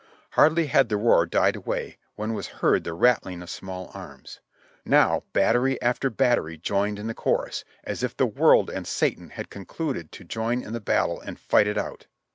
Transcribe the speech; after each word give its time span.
Hardly 0.31 0.65
had 0.65 0.89
the 0.89 0.97
roar 0.97 1.27
died 1.27 1.55
away 1.55 1.99
when 2.15 2.33
was 2.33 2.47
heard 2.47 2.83
the 2.85 2.93
rattling 2.95 3.43
of 3.43 3.51
small 3.51 3.91
arms. 3.93 4.39
Now 4.83 5.21
battery 5.31 5.79
after 5.79 6.09
battery 6.09 6.57
joined 6.57 6.97
in 6.97 7.05
the 7.05 7.13
chorus, 7.13 7.63
as 7.83 8.01
if 8.01 8.17
the 8.17 8.25
World 8.25 8.71
and 8.71 8.87
Satan 8.87 9.29
had 9.29 9.51
concluded 9.51 10.11
to 10.13 10.23
join 10.23 10.63
in 10.63 10.73
the 10.73 10.79
battle 10.81 11.21
and 11.21 11.39
fight 11.39 11.67
it 11.67 11.77
out. 11.77 12.07